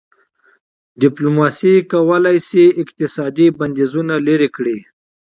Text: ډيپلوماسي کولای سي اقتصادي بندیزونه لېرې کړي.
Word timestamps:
ډيپلوماسي 1.01 1.73
کولای 1.91 2.37
سي 2.49 2.63
اقتصادي 2.81 3.47
بندیزونه 3.59 4.13
لېرې 4.25 4.49
کړي. 4.55 4.77